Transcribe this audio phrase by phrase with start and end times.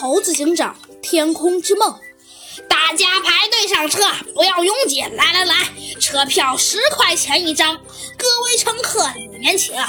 [0.00, 1.94] 猴子警长天空之梦，
[2.68, 4.00] 大家排队上车，
[4.34, 5.00] 不要拥挤。
[5.00, 5.54] 来来来，
[6.00, 7.76] 车票十块钱一张，
[8.18, 9.74] 各位乘客里面请。
[9.76, 9.86] 哎，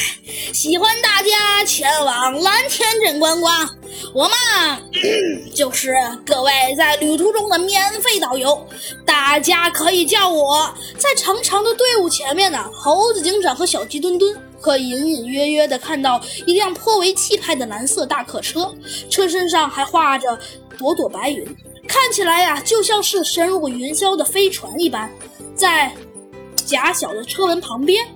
[0.54, 3.68] 喜欢大家前往蓝天镇观光，
[4.14, 4.34] 我们
[5.54, 5.94] 就是
[6.24, 8.66] 各位在旅途中的免费导游，
[9.04, 10.74] 大家可以叫我。
[10.96, 14.34] 在长长的队伍前面呢，猴子警长和小鸡墩墩。
[14.60, 18.74] 可隐隐约约地看到一辆颇为气派的蓝色大客车，
[19.08, 20.38] 车身上还画着
[20.76, 21.44] 朵朵白云，
[21.88, 25.10] 看起来呀就像是深入云霄的飞船一般。
[25.54, 25.92] 在
[26.56, 28.06] 狭小的车门旁边，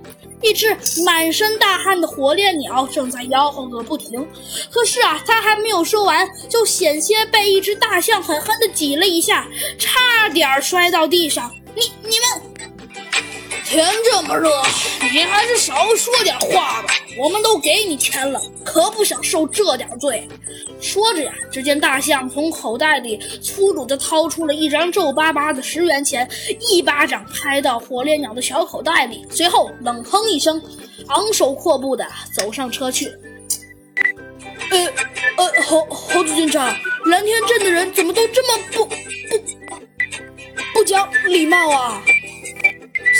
[0.42, 4.26] 一只满身大汗的火烈鸟正在吆喝个不停。
[4.70, 9.48] 可是啊，它还没有说完，就险些被一只大象狠狠地挤了一下，
[9.78, 11.50] 差点摔到地上。
[13.74, 14.48] 天这么热，
[15.12, 16.94] 你还是少说点话吧。
[17.18, 20.28] 我们都给你钱了，可不想受这点罪。
[20.80, 26.28] 说着呀，只见大象从口袋里粗鲁地掏出了一张皱巴巴的十元钱，
[26.70, 30.62] 一巴掌拍到火烈鸟的小口袋里，随后冷哼一声，
[31.08, 33.12] 昂首阔步地走上车去。
[34.70, 34.86] 呃
[35.36, 36.72] 呃，猴猴子警长，
[37.06, 38.94] 蓝天镇的人怎么都这么不不
[40.74, 42.00] 不讲礼貌啊？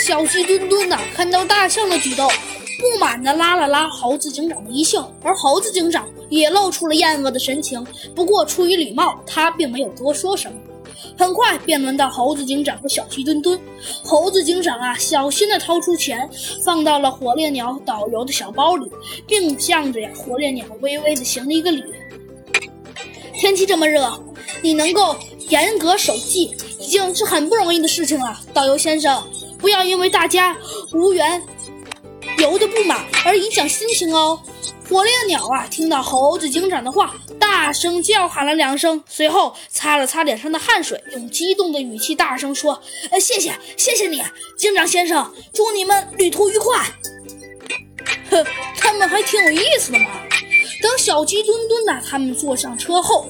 [0.05, 2.29] 小鸡墩墩呐，看到大象的举动，
[2.77, 7.83] 不满地拉了拉猴子警长的衣袖，而猴子警长也露出了厌恶的神情。
[8.15, 10.55] 不过出于礼貌，他并没有多说什么。
[11.17, 13.59] 很快便轮到猴子警长和小鸡墩墩。
[14.03, 16.29] 猴子警长啊，小心地掏出钱，
[16.63, 18.87] 放到了火烈鸟导游的小包里，
[19.27, 21.83] 并向着呀火烈鸟微微地行了一个礼。
[23.33, 24.13] 天气这么热，
[24.61, 25.15] 你能够
[25.49, 29.23] 严格守纪，已经是很不容易的事情了，导游先生。
[29.65, 30.55] 不要因为大家
[30.91, 31.41] 无缘
[32.37, 34.39] 由的不满而影响心情哦。
[34.87, 44.21] 火烈鸟啊，听到猴子警长的话，大声叫喊了两声，随后擦了擦脸上的汗水，用激动的语气大声说：“呃，谢谢，谢谢你，
[44.55, 46.85] 警长先生，祝你们旅途愉快。”
[48.29, 48.45] 呵，
[48.77, 50.11] 他们还挺有意思的嘛。
[50.83, 53.27] 等小鸡墩墩呢他们坐上车后，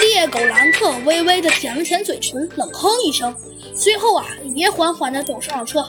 [0.00, 3.34] 猎狗兰克微微的舔了舔嘴唇，冷哼一声。
[3.74, 5.86] 随后啊，也缓缓地走上了车。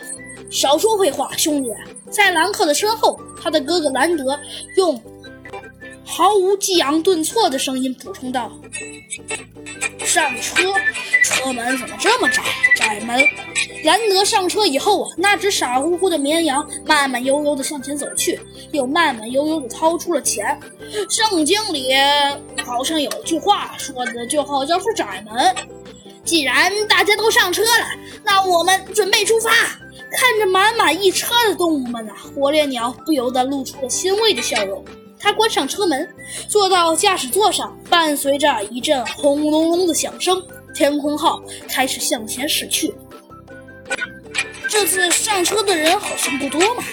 [0.50, 1.70] 少说废话，兄弟！
[2.10, 4.38] 在兰克的身后，他的哥哥兰德
[4.76, 5.02] 用
[6.06, 8.52] 毫无激昂顿挫的声音补充道
[10.04, 10.74] ：“上车，
[11.24, 12.44] 车门怎么这么窄？
[12.76, 13.24] 窄门。”
[13.84, 18.40] 兰德上车以后啊，那只傻乎乎的绵羊慢慢悠悠地向前走去，
[18.72, 20.60] 又慢慢悠悠地掏出了钱。
[21.10, 21.88] 圣经里
[22.64, 25.56] 好像有句话说的，就好像是窄门。
[26.24, 27.88] 既然大家都上车了，
[28.24, 29.52] 那我们准备出发。
[30.14, 34.84] 看着满满一车的动物们啊，火烈鸟不由得露出了欣慰的笑容。
[35.18, 36.14] 他关上车门，
[36.50, 40.44] 坐到驾驶座上，伴随着一阵轰隆隆的响声，
[40.76, 42.94] 天空号开始向前驶去。
[44.68, 46.84] 这次上车的人好像不多嘛。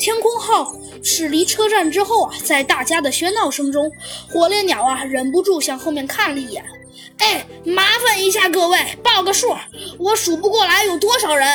[0.00, 0.72] 天空号
[1.08, 3.88] 驶离车站之后啊，在大家的喧闹声中，
[4.28, 6.64] 火烈鸟啊忍不住向后面看了一眼。
[7.18, 9.54] 哎，麻烦一下各位，报个数，
[10.00, 11.46] 我数不过来有多少人。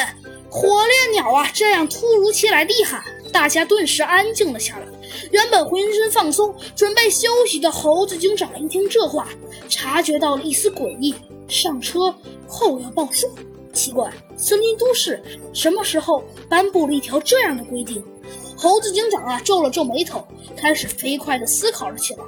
[0.49, 3.03] 火烈鸟啊，这样突如其来地喊，
[3.33, 4.85] 大家顿时安静了下来。
[5.31, 9.27] 原本浑身放松、准备休息的猴子警长一听这话，
[9.67, 11.13] 察觉到了一丝诡异。
[11.49, 12.15] 上车
[12.47, 13.29] 后要报数，
[13.73, 15.21] 奇怪，森林都市
[15.53, 18.01] 什么时候颁布了一条这样的规定？
[18.61, 20.23] 猴子警长啊，皱了皱眉头，
[20.55, 22.19] 开始飞快地思考了起来。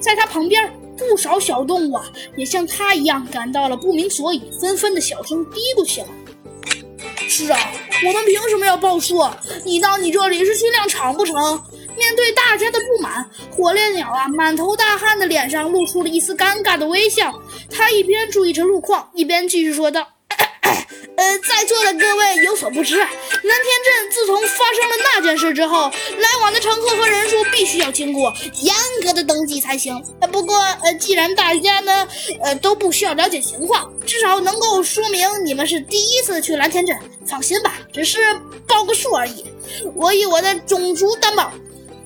[0.00, 0.72] 在他旁边。
[0.98, 2.06] 不少小动物啊，
[2.38, 6.06] 也像他一样感到了不明所以，纷纷的小声嘀咕起来。
[7.28, 7.58] 是啊，
[8.06, 9.22] 我们凭什么要报数？
[9.62, 11.34] 你当你这里是训练场不成？
[11.98, 17.42] 面对大家的不满，火烈鸟啊，满头大汗的脸上露出了一丝尴尬的微笑。
[17.70, 20.08] 他一边注意着路况，一边继续说道。
[21.16, 23.12] 呃，在座的各位有所不知，蓝天
[23.42, 30.02] 镇自从发生了那件事之后，来往的乘客和人数必须要经过严格的登记才行。
[30.30, 32.06] 不过呃，既然大家呢，
[32.42, 36.96] 呃，都不需要了解情况，至少能够说明你们是第一次去蓝天镇。
[37.26, 38.18] 放心吧，只是
[38.68, 39.44] 报个数而已。
[39.94, 41.50] 我以我的种族担保，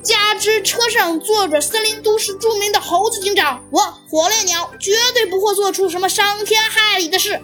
[0.03, 7.39] 加之车上坐着森林都市著名的猴子警长，我火烈鸟绝对不会做出什么伤天害理的事。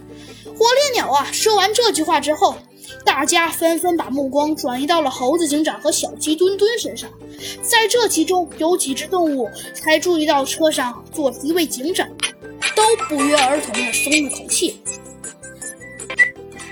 [0.54, 2.56] 火烈鸟啊说完这句话之后
[3.04, 7.10] 大家纷纷把目光转移到了猴子警长和小鸡墩墩身上。
[7.62, 12.08] 在这其中有几只动物才注意到车上坐着一位警长
[12.75, 14.81] 都不约而同的松了口气。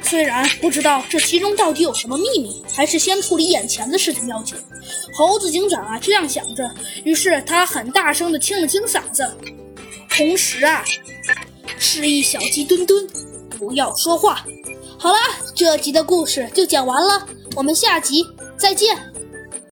[0.02, 4.56] 虽然不知道这其中到底有什么秘密还是先处理眼前的事情要紧。
[5.16, 6.70] 猴子警长啊这样想着
[7.04, 9.28] 于是他很大声的清了清嗓子。
[10.10, 10.84] 同时啊
[11.78, 13.06] 示意小鸡墩墩
[13.64, 14.44] 不要说话。
[14.98, 15.16] 好了
[15.54, 17.26] 这集的故事就讲完了
[17.56, 18.26] 我们下集
[18.58, 19.13] 再见。